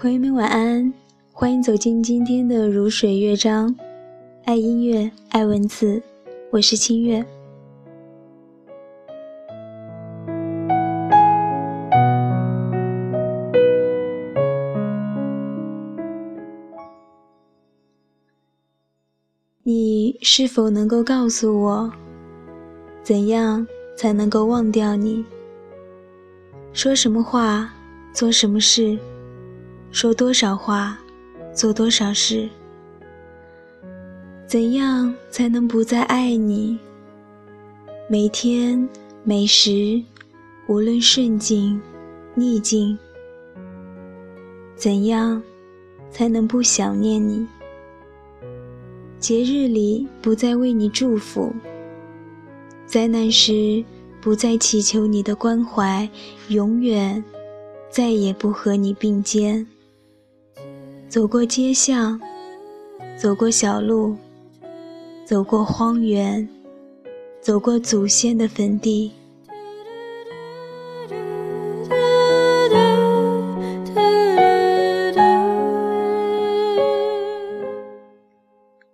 [0.00, 0.90] 朋友们晚安，
[1.30, 3.76] 欢迎走进今天的如水乐章，
[4.46, 6.02] 爱音乐，爱文字，
[6.50, 7.22] 我是清月。
[19.62, 21.92] 你是否能够告诉我，
[23.02, 25.22] 怎样才能够忘掉你？
[26.72, 27.70] 说什么话，
[28.14, 28.98] 做什么事？
[29.92, 30.96] 说多少话，
[31.52, 32.48] 做多少事？
[34.46, 36.78] 怎样才能不再爱你？
[38.08, 38.88] 每天
[39.24, 40.00] 每时，
[40.68, 41.80] 无论顺境
[42.34, 42.96] 逆境，
[44.76, 45.42] 怎样
[46.08, 47.44] 才能不想念你？
[49.18, 51.52] 节日里不再为你祝福，
[52.86, 53.84] 灾难时
[54.20, 56.08] 不再祈求你的关怀，
[56.48, 57.22] 永远
[57.90, 59.66] 再也不和你并肩。
[61.10, 62.20] 走过街巷，
[63.20, 64.14] 走过小路，
[65.24, 66.48] 走过荒原，
[67.40, 69.10] 走过祖先的坟地。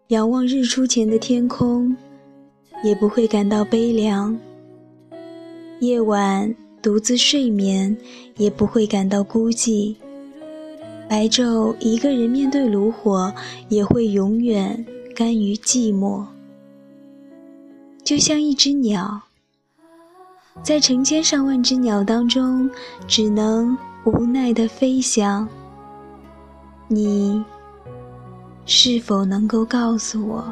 [0.09, 1.94] 仰望日出前的天空，
[2.83, 4.34] 也不会感到悲凉；
[5.81, 7.94] 夜晚独自睡眠，
[8.39, 9.94] 也不会感到孤寂。
[11.09, 13.33] 白昼一个人面对炉火，
[13.69, 16.25] 也会永远甘于寂寞。
[18.03, 19.21] 就像一只鸟，
[20.62, 22.69] 在成千上万只鸟当中，
[23.07, 25.49] 只能无奈的飞翔。
[26.89, 27.45] 你
[28.65, 30.44] 是否能够告诉我？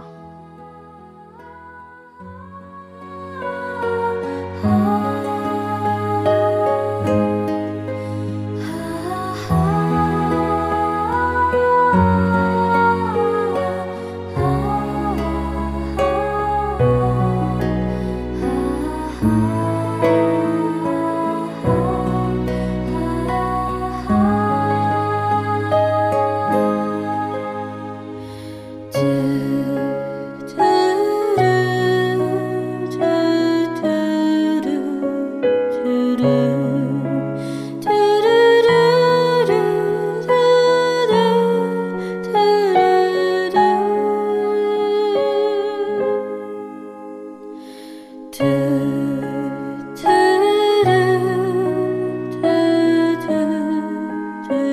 [11.96, 12.43] 아!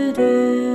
[0.09, 0.70] do